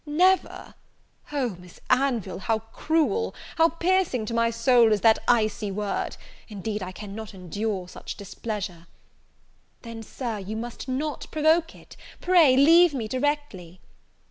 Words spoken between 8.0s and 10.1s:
displeasure." "Then,